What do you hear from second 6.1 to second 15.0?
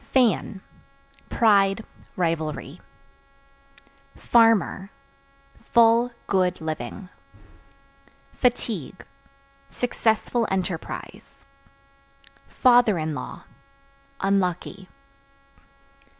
good living. Fatigue Successful enterprise. Father in Law Unlucky.